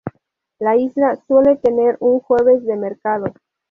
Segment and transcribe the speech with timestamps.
[0.57, 3.25] La isla suele tener un Jueves de mercado.